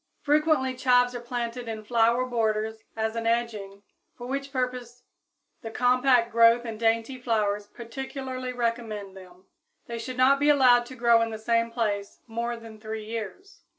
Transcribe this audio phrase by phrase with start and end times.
[0.23, 3.83] Frequently chives are planted in flower borders as an edging,
[4.17, 5.03] for which purpose
[5.61, 9.45] the compact growth and dainty flowers particularly recommend them.
[9.85, 13.61] They should not be allowed to grow in the same place more than three years.